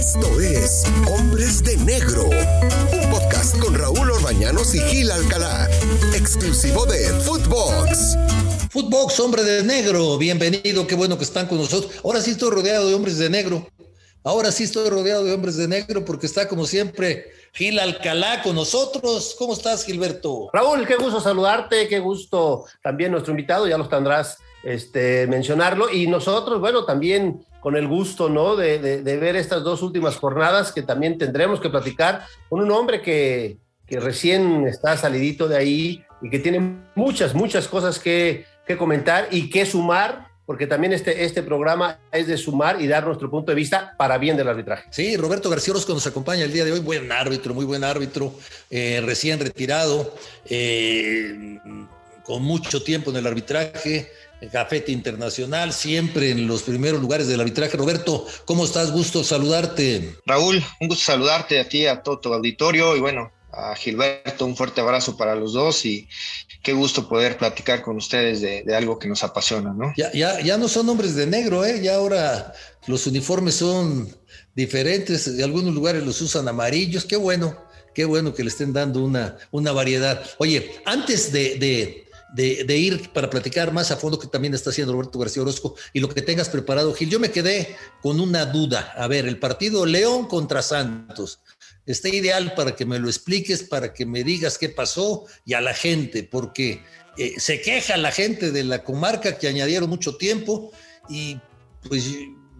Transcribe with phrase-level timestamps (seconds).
[0.00, 5.68] Esto es Hombres de Negro, un podcast con Raúl Orbañanos y Gil Alcalá,
[6.14, 8.16] exclusivo de Footbox.
[8.70, 12.00] Footbox, hombre de negro, bienvenido, qué bueno que están con nosotros.
[12.02, 13.68] Ahora sí estoy rodeado de hombres de negro.
[14.24, 18.54] Ahora sí estoy rodeado de hombres de negro porque está como siempre Gil Alcalá con
[18.56, 19.36] nosotros.
[19.38, 20.48] ¿Cómo estás, Gilberto?
[20.50, 25.92] Raúl, qué gusto saludarte, qué gusto también nuestro invitado, ya los tendrás este, mencionarlo.
[25.92, 28.56] Y nosotros, bueno, también con el gusto, ¿no?
[28.56, 33.58] De, ver estas dos últimas jornadas que también tendremos que platicar con un hombre que,
[33.88, 39.50] recién está salidito de ahí y que tiene muchas, muchas cosas que, que comentar y
[39.50, 43.54] que sumar porque también este, este programa es de sumar y dar nuestro punto de
[43.54, 44.88] vista para bien del arbitraje.
[44.90, 48.34] Sí, Roberto García Orozco nos acompaña el día de hoy, buen árbitro, muy buen árbitro,
[48.68, 50.12] eh, recién retirado,
[50.46, 51.56] eh,
[52.24, 54.10] con mucho tiempo en el arbitraje,
[54.48, 57.76] Cafete Internacional, siempre en los primeros lugares del arbitraje.
[57.76, 58.90] Roberto, ¿cómo estás?
[58.90, 60.16] Gusto saludarte.
[60.24, 64.56] Raúl, un gusto saludarte a ti, a todo tu auditorio y bueno, a Gilberto, un
[64.56, 66.08] fuerte abrazo para los dos y
[66.62, 69.92] qué gusto poder platicar con ustedes de, algo que nos apasiona, ¿no?
[69.96, 71.80] Ya, ya, ya no son hombres de negro, ¿eh?
[71.82, 72.52] Ya ahora
[72.86, 74.08] los uniformes son
[74.54, 77.56] diferentes, de algunos lugares los usan amarillos, qué bueno,
[77.94, 80.22] qué bueno que le estén dando una, una variedad.
[80.38, 84.92] Oye, antes de, de de, ir para platicar más a fondo que también está haciendo
[84.92, 87.10] Roberto García Orozco y lo que tengas preparado, Gil.
[87.10, 88.92] Yo me quedé con una duda.
[88.96, 91.40] A ver, el partido León contra Santos.
[91.86, 95.60] Está ideal para que me lo expliques, para que me digas qué pasó y a
[95.60, 96.84] la gente, porque
[97.16, 100.70] eh, se queja la gente de la comarca que añadieron mucho tiempo
[101.08, 101.40] y
[101.88, 102.04] pues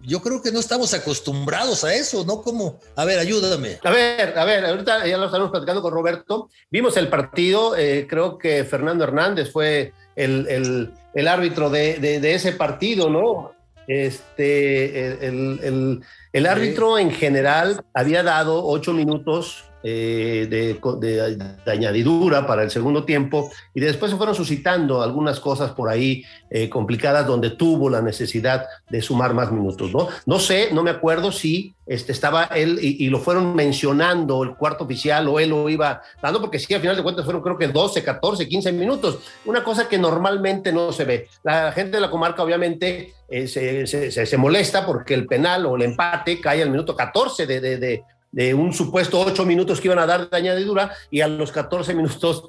[0.03, 2.41] yo creo que no estamos acostumbrados a eso, ¿no?
[2.41, 3.79] Como, a ver, ayúdame.
[3.83, 6.49] A ver, a ver, ahorita ya lo estamos platicando con Roberto.
[6.69, 10.91] Vimos el partido, eh, creo que Fernando Hernández fue el,
[11.27, 13.53] árbitro de, ese partido, ¿no?
[13.87, 16.01] Este, el,
[16.33, 23.51] el árbitro en general había dado ocho minutos eh, de, añadidura para el segundo tiempo
[23.73, 28.65] y después se fueron suscitando algunas cosas por ahí eh, complicadas donde tuvo la necesidad
[28.89, 30.07] de sumar más minutos, ¿no?
[30.25, 34.85] No sé, no me acuerdo si este, estaba él y, lo fueron mencionando el cuarto
[34.85, 37.67] oficial o él lo iba dando, porque sí, al final de cuentas fueron creo que
[37.67, 41.27] 12, 14, 15 minutos, una cosa que normalmente no se ve.
[41.43, 45.81] La gente de la comarca obviamente eh, se, se, molesta porque el penal o el
[45.81, 48.03] empate cae al minuto 14 de, de de
[48.33, 52.47] un supuesto ocho minutos que iban a dar de añadidura y a los 14 minutos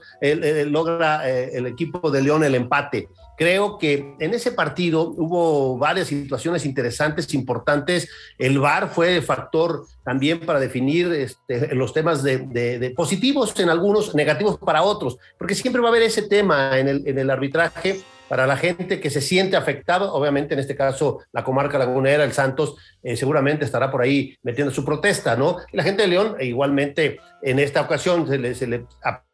[0.66, 3.09] logra eh, el equipo de León el empate.
[3.37, 8.09] Creo que en ese partido hubo varias situaciones interesantes, importantes.
[8.38, 14.59] El VAR fue factor también para definir este, los temas de, positivos en algunos, negativos
[14.59, 18.98] para otros, porque siempre va a haber ese tema en el arbitraje para la gente
[18.98, 23.66] que se siente afectada, obviamente en este caso la comarca lagunera, el Santos, eh, seguramente
[23.66, 25.59] estará por ahí metiendo su protesta, ¿no?
[25.70, 28.26] Y la gente de León e igualmente en esta ocasión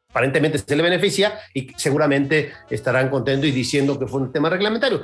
[0.08, 5.02] aparentemente se le beneficia y seguramente estarán contentos y diciendo que fue un tema reglamentario.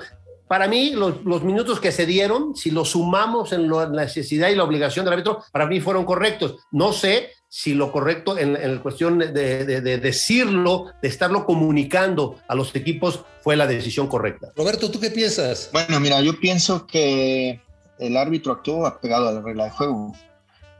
[0.48, 4.54] Para mí, los, los, minutos que se dieron, si los sumamos en la necesidad y
[4.54, 6.56] la obligación del árbitro, para mí fueron correctos.
[6.70, 12.54] No sé si lo correcto en, la cuestión de, de, decirlo, de estarlo comunicando a
[12.54, 14.48] los equipos, fue la decisión correcta.
[14.56, 15.70] Roberto, ¿tú qué piensas?
[15.72, 17.60] Bueno, mira, yo pienso que
[17.98, 20.14] el árbitro actuó apegado a la regla de juego,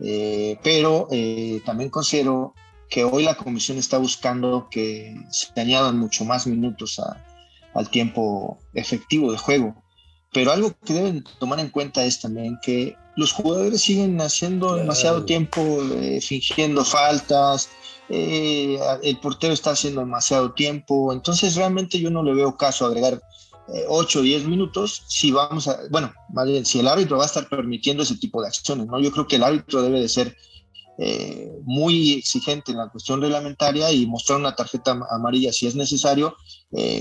[0.00, 2.54] eh, pero eh, también considero
[2.90, 7.00] que hoy la comisión está buscando que se añadan mucho más minutos
[7.74, 9.82] al tiempo efectivo de juego.
[10.32, 15.24] Pero algo que deben tomar en cuenta es también que los jugadores siguen haciendo demasiado
[15.24, 15.60] tiempo
[15.92, 17.68] eh, fingiendo faltas,
[18.08, 23.20] eh, el portero está haciendo demasiado tiempo, entonces realmente yo no le veo caso agregar
[23.88, 26.12] 8 o 10 minutos si vamos a, bueno,
[26.64, 29.00] si el árbitro va a estar permitiendo ese tipo de acciones, ¿no?
[29.00, 30.36] Yo creo que el árbitro debe de ser
[30.98, 36.36] eh, muy exigente en la cuestión reglamentaria y mostrar una tarjeta amarilla si es necesario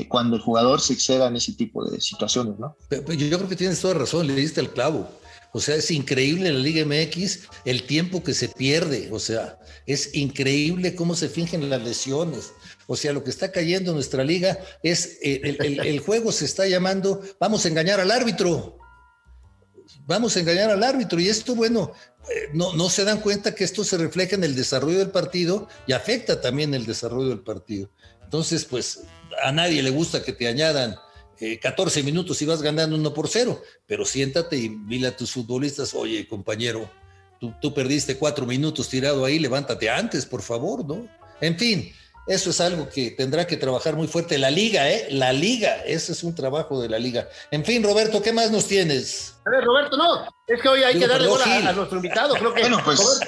[0.08, 2.78] cuando el jugador se exceda en ese tipo de situaciones, ¿no?
[2.92, 5.10] Yo creo que tienes toda razón, le diste el clavo.
[5.54, 9.10] O sea, es increíble en la Liga MX el tiempo que se pierde.
[9.12, 12.54] O sea, es increíble cómo se fingen las lesiones.
[12.88, 16.68] O sea, lo que está cayendo en nuestra liga es eh, el, juego se está
[16.68, 18.80] llamando, vamos a engañar al árbitro.
[20.06, 21.20] Vamos a engañar al árbitro.
[21.20, 21.92] Y esto, bueno,
[22.30, 25.68] eh, no, no se dan cuenta que esto se refleja en el desarrollo del partido
[25.88, 27.90] y afecta también el desarrollo del partido.
[28.24, 29.04] Entonces, pues
[29.44, 30.96] a nadie le gusta que te añadan
[31.62, 35.32] 14 eh, minutos y vas ganando uno por cero, pero siéntate y dile a tus
[35.32, 36.90] futbolistas, oye compañero,
[37.40, 41.08] tú, tú perdiste cuatro minutos tirado ahí, levántate antes, por favor, ¿no?
[41.42, 41.92] En fin,
[42.26, 45.08] Eso es algo que tendrá que trabajar muy fuerte la liga, ¿eh?
[45.10, 47.28] La liga, ese es un trabajo de la liga.
[47.52, 49.36] En fin, Roberto, ¿qué más nos tienes?
[49.46, 52.36] A ver, Roberto, no, es que hoy hay que darle bola a, nuestro invitado.
[52.36, 53.20] Creo que, bueno, pues.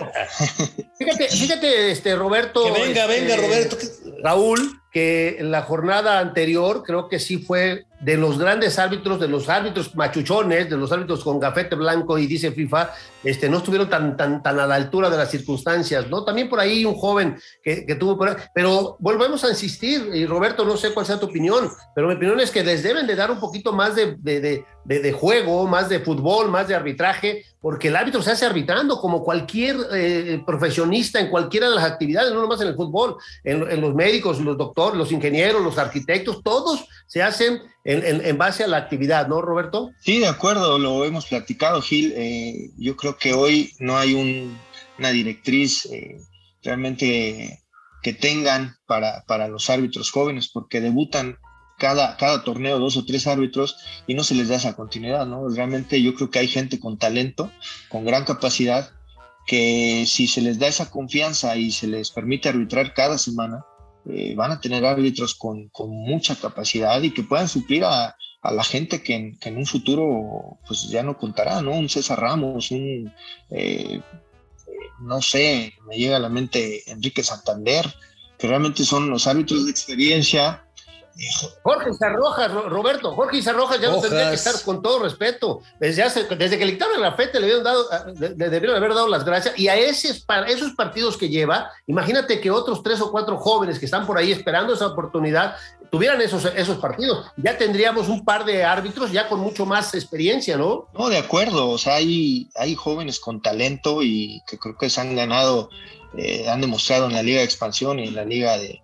[0.97, 2.63] fíjate, fíjate, este, Roberto.
[2.63, 3.77] Que venga, este, venga, Roberto.
[4.23, 9.27] Raúl, que en la jornada anterior creo que sí fue de los grandes árbitros, de
[9.27, 12.91] los árbitros machuchones, de los árbitros con gafete blanco y dice FIFA,
[13.23, 16.23] este, no estuvieron tan, tan, tan a la altura de las circunstancias, ¿no?
[16.23, 18.23] También por ahí un joven que, que tuvo,
[18.53, 22.39] pero volvemos a insistir, y Roberto, no sé cuál sea tu opinión, pero mi opinión
[22.39, 25.89] es que les deben de dar un poquito más de, de, de, de juego, más
[25.89, 31.19] de fútbol, más de arbitraje, porque el árbitro se hace arbitrando como cualquier eh, profesionista
[31.19, 34.55] en cualquiera de las actividades, no nomás en el fútbol, en, en los médicos, los
[34.55, 39.41] doctores, los ingenieros, los arquitectos, todos se hacen en, en, base a la actividad, ¿no,
[39.41, 39.91] Roberto?
[40.01, 42.13] Sí, de acuerdo, lo hemos platicado, Gil.
[42.15, 44.57] Eh, yo creo que hoy no hay un,
[44.99, 46.17] una directriz eh,
[46.61, 47.63] realmente
[48.03, 51.37] que tengan para, para los árbitros jóvenes, porque debutan
[51.77, 53.77] cada, cada torneo dos o tres árbitros
[54.07, 55.49] y no se les da esa continuidad, ¿no?
[55.49, 57.51] Realmente yo creo que hay gente con talento,
[57.89, 58.91] con gran capacidad,
[59.45, 63.63] que si se les da esa confianza y se les permite arbitrar cada semana,
[64.05, 68.51] eh, van a tener árbitros con, con, mucha capacidad y que puedan suplir a, a
[68.51, 71.71] la gente que en, un futuro pues ya no contará, ¿no?
[71.71, 73.11] Un César Ramos, un,
[73.49, 74.01] eh,
[75.01, 77.91] no sé, me llega a la mente Enrique Santander,
[78.37, 80.64] que realmente son los árbitros de experiencia
[81.63, 85.61] Jorge Sarrojas, Roberto, Jorge Sarrojas ya no tendría que estar con todo respeto.
[85.79, 87.85] Desde, hace, desde que le quitaron la FET le, dado,
[88.19, 89.57] le, debieron haber dado las gracias.
[89.57, 93.85] Y a esos, esos partidos que lleva, imagínate que otros tres o cuatro jóvenes que
[93.85, 95.55] están por ahí esperando esa oportunidad
[95.89, 97.25] tuvieran esos, esos partidos.
[97.37, 100.87] Ya tendríamos un par de árbitros ya con mucho más experiencia, ¿no?
[100.93, 101.69] No, de acuerdo.
[101.69, 105.69] O sea, hay, hay jóvenes con talento y que creo que se han ganado,
[106.17, 108.81] eh, han demostrado en la Liga de Expansión y en la Liga de,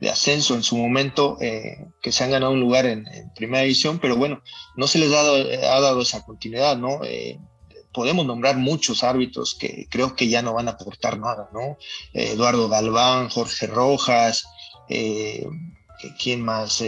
[0.00, 3.04] de ascenso en su momento, eh, que se han ganado un lugar en,
[3.36, 4.42] primera división, pero bueno,
[4.76, 7.04] no se les ha dado, ha dado esa continuidad, ¿no?
[7.04, 7.38] Eh,
[7.92, 11.76] podemos nombrar muchos árbitros que creo que ya no van a aportar nada, ¿no?
[12.14, 14.44] Eh, Eduardo Galván, Jorge Rojas,
[16.18, 16.82] ¿quién más?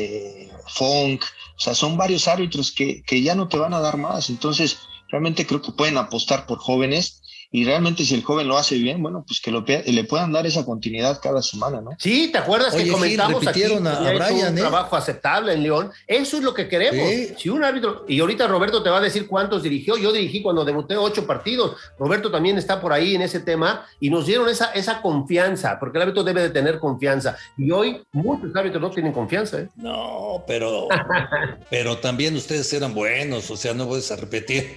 [0.68, 1.22] Funk,
[1.56, 4.78] o sea, son varios árbitros que, que ya no te van a dar más, entonces
[5.08, 7.21] realmente creo que pueden apostar por jóvenes
[7.54, 10.46] y realmente si el joven lo hace bien, bueno, pues que lo, le puedan dar
[10.46, 11.90] esa continuidad cada semana, ¿no?
[11.98, 14.60] Sí, ¿te acuerdas Oye, que comentamos Gil, repitieron aquí a, a Brian, un ¿eh?
[14.62, 15.92] trabajo aceptable en León?
[16.06, 17.06] Eso es lo que queremos.
[17.06, 17.34] Sí.
[17.36, 20.64] Si un árbitro, y ahorita Roberto te va a decir cuántos dirigió, yo dirigí cuando
[20.64, 24.72] debuté ocho partidos, Roberto también está por ahí en ese tema, y nos dieron esa,
[24.72, 29.12] esa confianza, porque el árbitro debe de tener confianza, y hoy muchos árbitros no tienen
[29.12, 29.68] confianza, ¿eh?
[29.76, 30.88] No, pero,
[31.70, 34.74] pero también ustedes eran buenos, o sea, no puedes a repetir.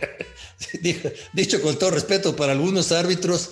[1.33, 3.51] Dicho con todo respeto para algunos árbitros,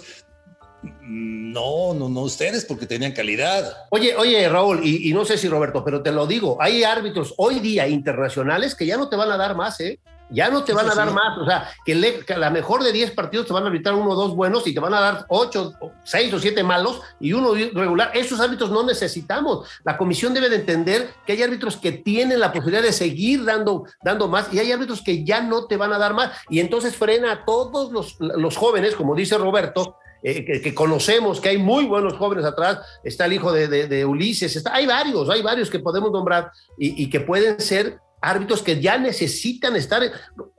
[1.01, 3.85] no, no, no ustedes, porque tenían calidad.
[3.91, 7.59] Oye, oye, Raúl, y, no sé si Roberto, pero te lo digo, hay árbitros hoy
[7.59, 9.99] día internacionales que ya no te van a dar más, ¿eh?
[10.29, 11.13] Ya no te van a dar sí.
[11.13, 13.67] más, o sea, que, le, que, a la mejor de 10 partidos te van a
[13.67, 15.73] arbitrar uno o dos buenos y te van a dar 8,
[16.03, 18.11] 6 o 7 malos y uno regular.
[18.13, 19.67] Esos árbitros no necesitamos.
[19.83, 23.85] La comisión debe de entender que hay árbitros que tienen la posibilidad de seguir dando,
[24.03, 26.31] dando más y hay árbitros que ya no te van a dar más.
[26.49, 31.41] Y entonces frena a todos los, los jóvenes, como dice Roberto, eh, que, que, conocemos,
[31.41, 34.85] que hay muy buenos jóvenes atrás, está el hijo de, de, de Ulises, está, hay
[34.85, 39.75] varios, hay varios que podemos nombrar y, y, que pueden ser árbitros que ya necesitan
[39.75, 40.01] estar.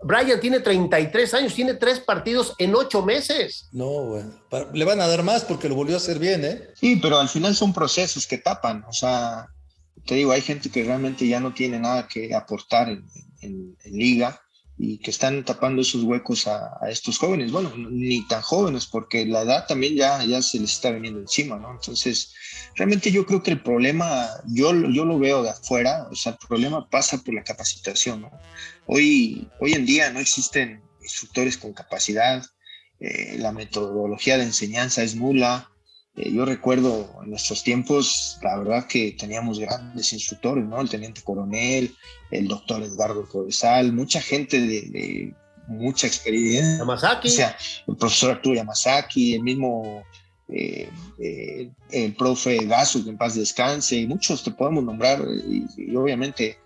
[0.03, 3.69] Brian tiene 33 años, tiene tres partidos en ocho meses.
[3.73, 4.33] No, bueno,
[4.73, 6.69] le van a dar más porque lo volvió a hacer bien, ¿eh?
[6.75, 9.49] Sí, pero al final son procesos que tapan, o sea,
[10.07, 13.07] te digo, hay gente que realmente ya no tiene nada que aportar en,
[13.41, 14.44] en, en liga
[14.77, 17.53] y que están tapando esos huecos a, a, estos jóvenes.
[17.53, 21.57] Bueno, ni tan jóvenes, porque la edad también ya, ya se les está viniendo encima,
[21.57, 21.71] ¿no?
[21.71, 22.35] Entonces,
[22.75, 26.39] realmente yo creo que el problema, yo, yo lo veo de afuera, o sea, el
[26.47, 28.31] problema pasa por la capacitación, ¿no?
[28.87, 32.45] Hoy, hoy en día no existen instructores con capacidad,
[32.99, 35.71] eh, la metodología de enseñanza es nula,
[36.17, 40.81] eh, yo recuerdo en nuestros tiempos, la verdad que teníamos grandes instructores, ¿no?
[40.81, 41.95] El teniente coronel,
[42.31, 45.35] el doctor Edgardo Provesal, mucha gente de, de
[45.67, 46.79] mucha experiencia.
[46.79, 47.29] Yamazaki.
[47.29, 47.57] O sea,
[47.87, 50.05] el profesor Arturo Yamazaki, el mismo
[50.49, 55.65] eh, eh, el profe Gasu, que en paz descanse, y muchos te podemos nombrar, y,
[55.77, 56.59] y obviamente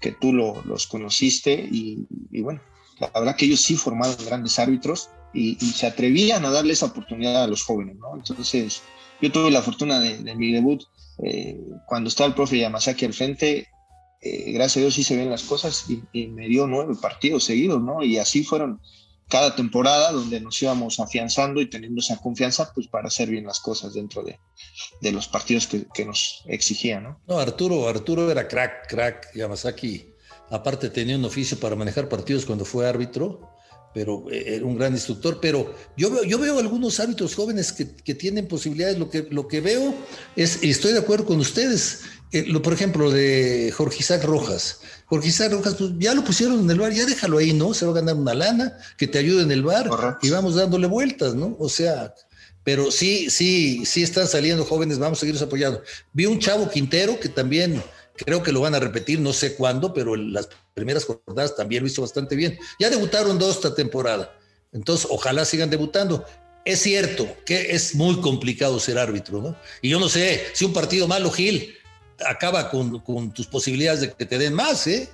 [0.00, 2.60] que tú lo, los conociste, y, y, bueno,
[3.00, 6.86] la verdad que ellos sí formaron grandes árbitros y, y se atrevían a darle esa
[6.86, 8.14] oportunidad a los jóvenes, ¿no?
[8.14, 8.82] Entonces,
[9.20, 10.82] yo tuve la fortuna de, mi debut,
[11.22, 13.68] eh, cuando estaba el profe Yamazaki al frente,
[14.20, 17.82] eh, gracias a Dios sí se ven las cosas y, me dio nueve partidos seguidos,
[17.82, 18.02] ¿no?
[18.02, 18.80] Y así fueron
[19.28, 23.60] cada temporada donde nos íbamos afianzando y teniendo esa confianza pues para hacer bien las
[23.60, 24.38] cosas dentro de,
[25.12, 27.04] los partidos que, que, nos exigían.
[27.04, 27.20] ¿no?
[27.26, 30.10] no, Arturo, Arturo era crack, crack, Yamazaki.
[30.50, 33.48] Aparte tenía un oficio para manejar partidos cuando fue árbitro,
[33.94, 35.38] pero eh, era un gran instructor.
[35.40, 38.98] Pero yo veo, yo veo algunos árbitros jóvenes que, que tienen posibilidades.
[38.98, 39.94] Lo que, lo que veo
[40.36, 42.00] es, y estoy de acuerdo con ustedes,
[42.32, 44.80] eh, lo, por ejemplo, de Jorge Isaac Rojas.
[45.06, 47.72] Jorge Isaac Rojas, pues ya lo pusieron en el bar, ya déjalo ahí, ¿no?
[47.72, 50.26] Se va a ganar una lana, que te ayude en el bar Correcto.
[50.26, 51.56] y vamos dándole vueltas, ¿no?
[51.60, 52.12] O sea,
[52.64, 55.82] pero sí, sí, sí están saliendo jóvenes, vamos a seguirlos apoyando.
[56.12, 57.80] Vi un chavo Quintero que también
[58.16, 61.88] creo que lo van a repetir, no sé cuándo, pero las primeras jornadas también lo
[61.88, 62.58] hizo bastante bien.
[62.78, 64.36] Ya debutaron dos esta temporada,
[64.72, 66.24] entonces ojalá sigan debutando.
[66.64, 69.56] Es cierto que es muy complicado ser árbitro, ¿no?
[69.82, 71.74] Y yo no sé si un partido malo, Gil,
[72.26, 75.08] acaba con, tus posibilidades de que te den más, ¿eh?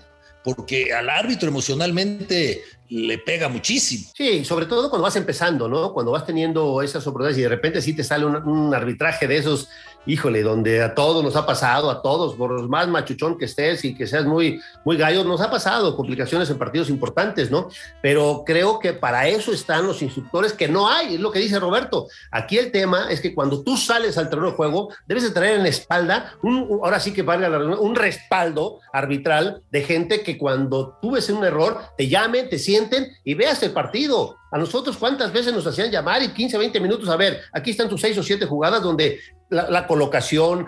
[0.44, 4.10] Porque al árbitro emocionalmente le pega muchísimo.
[4.16, 5.92] Sí, sobre todo cuando vas empezando, ¿no?
[5.92, 9.68] Cuando vas teniendo esas oportunidades y de repente sí te sale un arbitraje de esos
[10.06, 13.94] híjole, donde a todos nos ha pasado, a todos, por más machuchón que estés y
[13.94, 17.68] que seas muy, muy gallo, nos ha pasado complicaciones en partidos importantes, ¿no?
[18.02, 21.58] Pero creo que para eso están los instructores, que no hay, es lo que dice
[21.58, 22.08] Roberto.
[22.30, 25.56] Aquí el tema es que cuando tú sales al terreno de juego, debes de traer
[25.56, 30.38] en la espalda, un, ahora sí que valga la un respaldo arbitral de gente que
[30.38, 34.36] cuando tú ves un error, te llamen, te sienten y veas el partido.
[34.50, 37.08] A nosotros, ¿cuántas veces nos hacían llamar y 15, 20 minutos?
[37.08, 40.66] A ver, aquí están tus seis o siete jugadas donde la, colocación,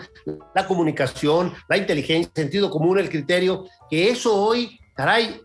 [0.54, 5.40] la comunicación, la inteligencia, el sentido común, el criterio, que eso hoy, caray,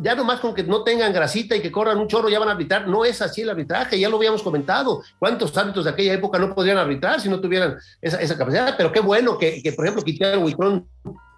[0.00, 2.52] ya nomás con que no tengan grasita y que corran un chorro ya van a
[2.52, 5.02] arbitrar, no es así el arbitraje, ya lo habíamos comentado.
[5.18, 8.74] ¿Cuántos árbitros de aquella época no podrían arbitrar si no tuvieran esa, esa capacidad?
[8.76, 10.86] Pero qué bueno que, que por ejemplo, Quintero Huitrón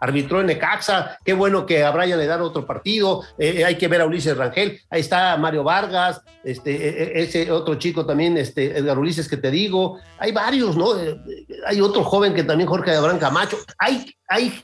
[0.02, 3.86] arbitró en Necaxa, qué bueno que a Brian le dan otro partido, eh, hay que
[3.86, 8.98] ver a Ulises Rangel, ahí está Mario Vargas, este, ese otro chico también, este, Edgar
[8.98, 10.92] Ulises que te digo, hay varios, ¿no?
[11.66, 14.62] Hay otro joven que también, Jorge Abraham Camacho, hay, hay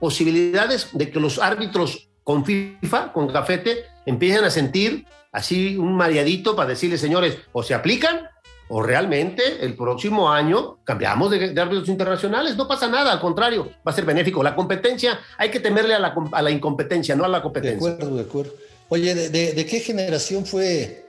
[0.00, 6.56] posibilidades de que los árbitros con FIFA, con Cafete, empiecen a sentir así un mareadito
[6.56, 8.28] para decirles, señores, o se aplican
[8.68, 12.56] o realmente el próximo año cambiamos de, de, árbitros internacionales.
[12.56, 14.42] No pasa nada, al contrario, va a ser benéfico.
[14.42, 17.88] La competencia, hay que temerle a la, a la incompetencia, no a la competencia.
[17.88, 18.52] De acuerdo, de acuerdo.
[18.88, 21.01] Oye, ¿de, de, de qué generación fue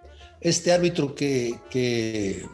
[0.43, 2.45] este árbitro que, que,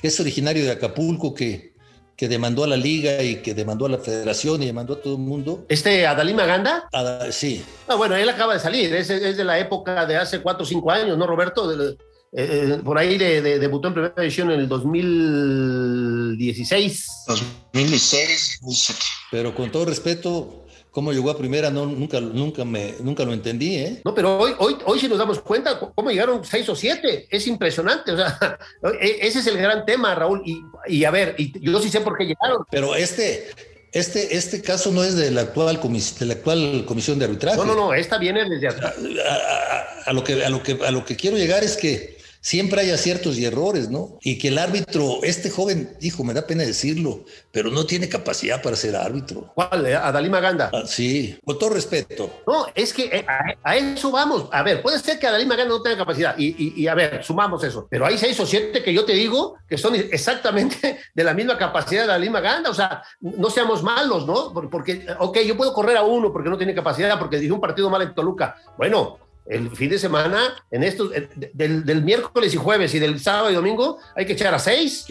[0.00, 1.74] que, es originario de Acapulco, que,
[2.16, 5.14] que demandó a la liga y que demandó a la federación y demandó a todo
[5.14, 5.64] el mundo?
[5.68, 6.88] ¿Este Adalí Maganda?
[6.92, 7.64] Ad, sí.
[7.86, 10.66] Ah, bueno, él acaba de salir, es, es, de la época de hace cuatro o
[10.66, 11.68] cinco años, ¿no, Roberto?
[11.68, 11.96] De,
[12.32, 17.06] eh, por ahí de, de, debutó en primera división en el 2016.
[17.26, 19.00] 2016, 2017.
[19.30, 20.66] Pero con todo respeto,
[20.98, 24.00] cómo llegó a primera, no, nunca, nunca, me, nunca lo entendí, ¿eh?
[24.04, 27.28] No, pero hoy, hoy, hoy sí nos damos cuenta cómo llegaron seis o siete.
[27.30, 28.10] Es impresionante.
[28.10, 28.58] O sea,
[29.00, 30.42] ese es el gran tema, Raúl.
[30.44, 32.64] Y, y a ver, y yo sí sé por qué llegaron.
[32.68, 33.48] Pero este,
[33.92, 37.56] este, este caso no es de la actual, comis de la actual comisión de arbitraje.
[37.58, 38.96] No, no, no, esta viene desde atrás.
[39.24, 42.17] A, a, a, lo que, a, lo que, a lo que quiero llegar es que
[42.40, 44.18] siempre hay aciertos y errores, ¿no?
[44.22, 48.62] Y que el árbitro, este joven, dijo, me da pena decirlo, pero no tiene capacidad
[48.62, 49.52] para ser árbitro.
[49.54, 49.86] ¿Cuál?
[49.86, 50.70] ¿Adalí Maganda?
[50.72, 52.42] Ah, sí, con todo respeto.
[52.46, 54.48] No, es que eh, a, a, eso vamos.
[54.52, 57.24] A ver, puede ser que Adalí Maganda no tenga capacidad y, y, y, a ver,
[57.24, 57.86] sumamos eso.
[57.90, 61.58] Pero hay seis o siete que yo te digo que son exactamente de la misma
[61.58, 62.70] capacidad de Adalí Maganda.
[62.70, 64.52] O sea, no seamos malos, ¿no?
[64.70, 67.90] Porque, ok, yo puedo correr a uno porque no tiene capacidad, porque dije un partido
[67.90, 68.56] mal en Toluca.
[68.76, 69.18] Bueno,
[69.48, 71.10] el fin de semana, en estos,
[71.54, 75.06] del, del, miércoles y jueves y del sábado y domingo, hay que echar a seis.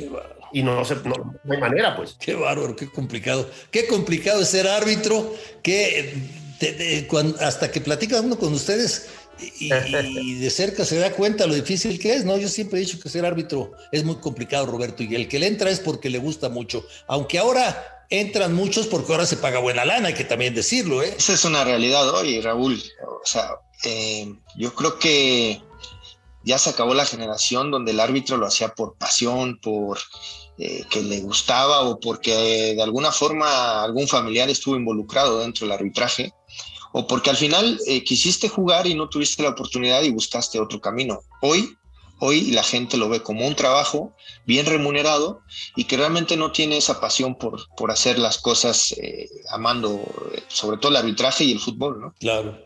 [0.53, 2.15] Y no, no, no, hay manera, pues.
[2.19, 3.49] Qué bárbaro, qué complicado.
[3.71, 9.09] Qué complicado es ser árbitro, que cuando, hasta que platica uno con ustedes
[9.59, 12.37] y, y, de cerca se da cuenta lo difícil que es, ¿no?
[12.37, 15.47] Yo siempre he dicho que ser árbitro es muy complicado, Roberto, y el que le
[15.47, 16.85] entra es porque le gusta mucho.
[17.07, 21.13] Aunque ahora entran muchos porque ahora se paga buena lana, hay que también decirlo, ¿eh?
[21.17, 22.81] Esa es una realidad hoy, Raúl.
[23.05, 23.51] O sea,
[23.83, 25.61] eh, yo creo que
[26.43, 29.99] ya se acabó la generación donde el árbitro lo hacía por pasión, por
[30.57, 35.73] eh, que le gustaba o porque de alguna forma algún familiar estuvo involucrado dentro del
[35.73, 36.33] arbitraje
[36.93, 40.81] o porque al final eh, quisiste jugar y no tuviste la oportunidad y buscaste otro
[40.81, 41.21] camino.
[41.41, 41.77] Hoy,
[42.19, 44.13] hoy la gente lo ve como un trabajo
[44.45, 45.41] bien remunerado
[45.75, 50.01] y que realmente no tiene esa pasión por, por hacer las cosas eh, amando
[50.47, 52.15] sobre todo el arbitraje y el fútbol, ¿no?
[52.19, 52.57] Claro.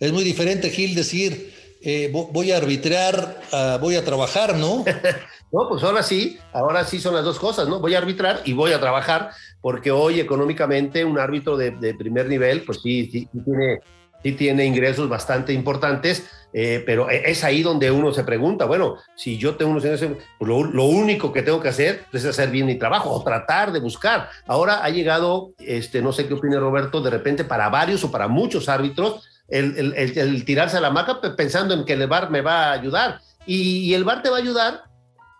[0.00, 4.84] Es muy diferente, Gil, decir, eh, voy a arbitrar, uh, voy a trabajar, ¿no?
[5.52, 7.80] no, pues ahora sí, ahora sí son las dos cosas, ¿no?
[7.80, 12.26] Voy a arbitrar y voy a trabajar, porque hoy económicamente un árbitro de, de primer
[12.26, 13.80] nivel, pues sí, sí, sí tiene
[14.22, 18.96] sí tiene ingresos bastante importantes, eh, pero e, es ahí donde uno se pregunta, bueno,
[19.14, 22.50] si yo tengo unos ingresos, pues lo, lo, único que tengo que hacer es hacer
[22.50, 24.28] bien mi trabajo o tratar de buscar.
[24.46, 28.28] Ahora ha llegado, este, no sé qué opina Roberto, de repente para varios o para
[28.28, 32.40] muchos árbitros, el, el, el, tirarse a la maca pensando en que el bar me
[32.40, 33.20] va a ayudar.
[33.46, 34.88] Y, y el bar te va a ayudar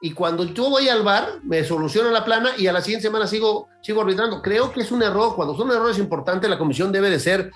[0.00, 3.26] y cuando yo voy al bar, me soluciona la plana y a la siguiente semana
[3.26, 4.40] sigo, sigo arbitrando.
[4.42, 5.34] Creo que es un error.
[5.34, 7.50] Cuando son errores importantes, la comisión debe de ser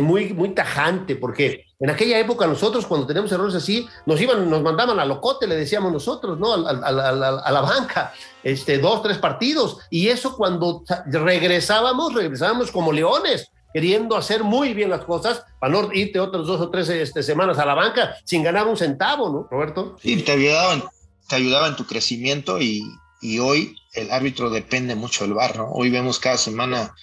[0.00, 4.62] muy, muy tajante, porque en aquella época nosotros cuando teníamos errores así, nos iban, nos
[4.62, 6.52] mandaban a locote, le decíamos nosotros, ¿no?
[6.52, 14.16] A, la banca, este, dos, tres partidos, y eso cuando regresábamos, regresábamos como leones, queriendo
[14.16, 17.66] hacer muy bien las cosas, para no irte otras dos o tres este, semanas a
[17.66, 19.96] la banca sin ganar un centavo, ¿no, Roberto?
[20.02, 20.84] Sí, te ayudaban,
[21.28, 22.82] te ayudaba en tu crecimiento y,
[23.20, 25.70] y hoy el árbitro depende mucho del bar, ¿no?
[25.70, 26.94] Hoy vemos cada semana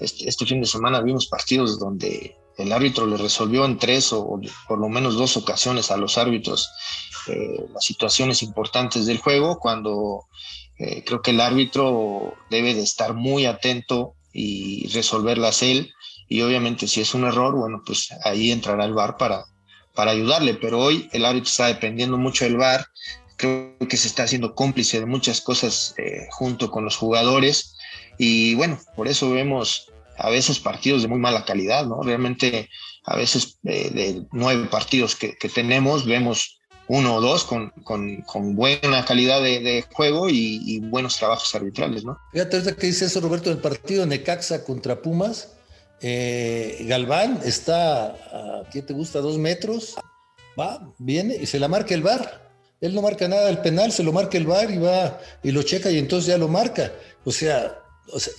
[0.00, 4.40] este, este, fin de semana vimos partidos donde el árbitro le resolvió en tres o,
[4.68, 6.70] por lo menos dos ocasiones a los árbitros
[7.26, 10.26] eh, las situaciones importantes del juego, cuando
[10.78, 15.92] eh, creo que el árbitro debe de estar muy atento y resolverlas él.
[16.28, 19.44] Y obviamente si es un error, bueno, pues ahí entrará el VAR para,
[19.94, 20.54] para ayudarle.
[20.54, 22.86] Pero hoy el árbitro está dependiendo mucho del VAR.
[23.36, 27.76] Creo que se está haciendo cómplice de muchas cosas eh, junto con los jugadores.
[28.18, 29.89] Y bueno, por eso vemos
[30.20, 32.02] a veces partidos de muy mala calidad, ¿no?
[32.02, 32.68] Realmente
[33.04, 36.58] a veces eh, de nueve partidos que, tenemos vemos
[36.88, 42.18] uno o dos con, con, con buena calidad de, juego y, buenos trabajos arbitrales, ¿no?
[42.32, 45.52] Fíjate ahorita que dice eso Roberto, el partido Necaxa contra Pumas,
[46.02, 49.20] eh, Galván está, ¿qué te gusta?
[49.20, 49.96] Dos metros,
[50.58, 52.50] va, viene y se la marca el bar.
[52.80, 55.62] Él no marca nada del penal, se lo marca el bar y va y lo
[55.62, 56.92] checa y entonces ya lo marca.
[57.24, 57.76] O sea,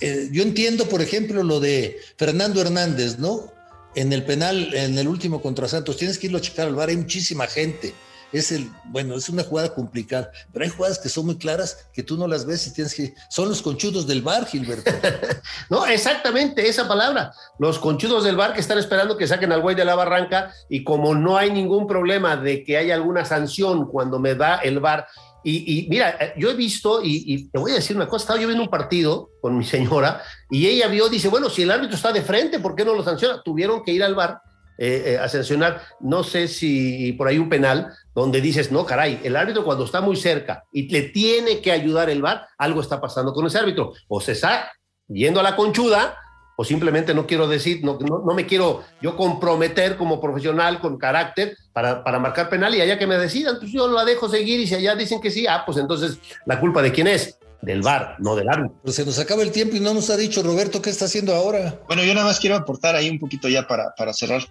[0.00, 3.52] eh, yo entiendo, por ejemplo, lo de Fernando Hernández, ¿no?
[3.94, 6.88] En el penal, en el último contra Santos, tienes que irlo a checar al bar,
[6.88, 7.94] hay muchísima gente.
[8.32, 12.02] Es el, bueno, es una jugada complicada, pero hay jugadas que son muy claras que
[12.02, 13.14] tú no las ves y tienes que.
[13.28, 14.90] Son los conchudos del bar, Gilberto.
[15.70, 17.34] no, exactamente, esa palabra.
[17.58, 20.82] Los conchudos del bar que están esperando que saquen al güey de la barranca y
[20.82, 25.06] como no hay ningún problema de que haya alguna sanción cuando me da el bar,
[25.44, 28.46] y, mira, yo he visto, y, y, te voy a decir una cosa, estaba yo
[28.46, 32.12] viendo un partido con mi señora y ella vio, dice, bueno, si el árbitro está
[32.12, 33.42] de frente, ¿por qué no lo sanciona?
[33.42, 34.40] Tuvieron que ir al bar
[34.78, 39.20] eh, eh, a sancionar, no sé si por ahí un penal, donde dices, no, caray,
[39.22, 43.00] el árbitro cuando está muy cerca y le tiene que ayudar el bar, algo está
[43.00, 43.92] pasando con ese árbitro.
[44.08, 44.72] O se está
[45.08, 46.18] yendo a la conchuda
[46.62, 50.96] o simplemente no quiero decir, no, no, no, me quiero yo comprometer como profesional con
[50.96, 54.60] carácter para, para marcar penal y allá que me decidan, pues yo la dejo seguir
[54.60, 57.80] y si allá dicen que sí, ah, pues entonces la culpa de quién es, del
[57.80, 58.76] VAR, no del árbitro.
[58.82, 61.32] Pues se nos acaba el tiempo y no nos ha dicho Roberto qué está haciendo
[61.34, 61.80] ahora.
[61.86, 64.42] Bueno, yo nada más quiero aportar ahí un poquito ya para, para cerrar.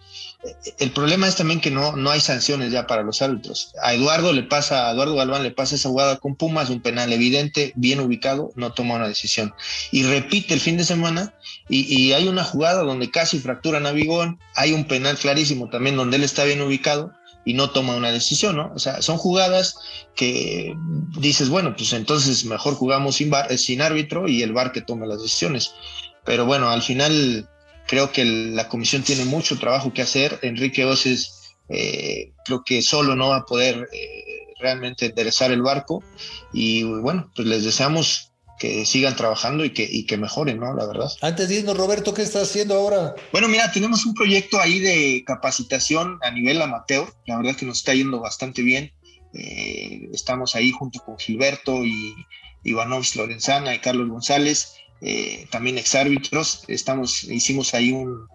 [0.79, 3.73] El problema es también que no, no hay sanciones ya para los árbitros.
[3.83, 7.11] A Eduardo le pasa, a Eduardo Galván le pasa esa jugada con Pumas, un penal
[7.11, 9.53] evidente, bien ubicado, no toma una decisión.
[9.91, 11.33] Y repite el fin de semana
[11.67, 15.97] y, y hay una jugada donde casi fracturan a Vigón, hay un penal clarísimo también
[15.97, 17.11] donde él está bien ubicado
[17.45, 18.71] y no toma una decisión, ¿no?
[18.75, 19.75] O sea, son jugadas
[20.15, 20.75] que
[21.19, 25.07] dices, bueno, pues entonces mejor jugamos sin, bar, sin árbitro y el VAR que tome
[25.07, 25.73] las decisiones.
[26.23, 27.49] Pero bueno, al final
[27.87, 30.39] creo que la comisión tiene mucho trabajo que hacer.
[30.43, 36.03] Enrique Oces eh, creo que solo no va a poder eh, realmente enderezar el barco
[36.53, 38.30] y bueno, pues les deseamos
[38.61, 40.75] que sigan trabajando y que, y que mejoren, ¿no?
[40.75, 41.09] La verdad.
[41.21, 43.15] Antes de irnos, Roberto, ¿qué estás haciendo ahora?
[43.31, 47.11] Bueno, mira, tenemos un proyecto ahí de capacitación a nivel amateur.
[47.25, 48.91] La verdad que nos está yendo bastante bien.
[49.33, 52.13] Eh, estamos ahí junto con Gilberto y
[52.63, 56.63] Ivanovich Lorenzana y Carlos González, eh, también exárbitros.
[56.67, 58.27] Estamos, hicimos ahí un,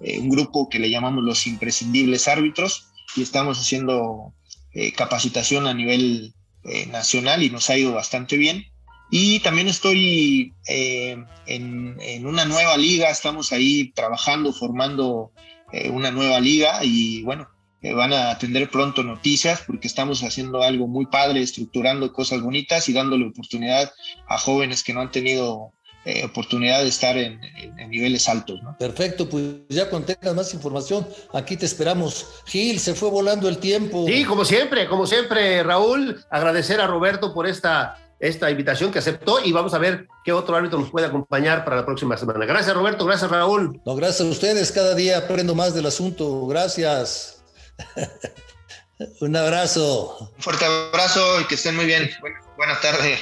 [0.00, 4.32] eh, un, grupo que le llamamos los imprescindibles árbitros y estamos haciendo
[4.72, 6.32] eh, capacitación a nivel
[6.64, 8.64] eh, nacional y nos ha ido bastante bien.
[9.10, 15.30] Y también estoy eh, en, en, una nueva liga, estamos ahí trabajando, formando
[15.72, 17.48] eh, una nueva liga y bueno,
[17.84, 22.88] eh, van a tener pronto noticias porque estamos haciendo algo muy padre, estructurando cosas bonitas
[22.88, 23.92] y dándole oportunidad
[24.26, 25.74] a jóvenes que no han tenido
[26.06, 28.62] eh, oportunidad de estar en, en, en, niveles altos.
[28.62, 28.76] ¿no?
[28.78, 32.26] Perfecto, pues ya cuando tengas más información, aquí te esperamos.
[32.46, 34.06] Gil, se fue volando el tiempo.
[34.06, 39.44] Sí, como siempre, como siempre, Raúl, agradecer a Roberto por esta esta invitación que aceptó
[39.44, 42.44] y vamos a ver qué otro árbitro nos puede acompañar para la próxima semana.
[42.46, 43.80] Gracias Roberto, gracias Raúl.
[43.84, 47.42] No, gracias a ustedes, cada día aprendo más del asunto, gracias.
[49.20, 50.30] Un abrazo.
[50.36, 52.10] Un fuerte abrazo y que estén muy bien.
[52.56, 53.18] Buenas tardes.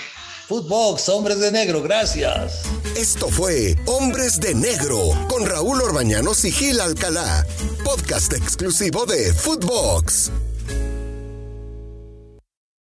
[0.47, 2.65] Footbox, hombres de negro, gracias.
[2.97, 7.47] Esto fue Hombres de Negro con Raúl Orbañanos y Gil Alcalá,
[7.85, 10.31] podcast exclusivo de Footbox.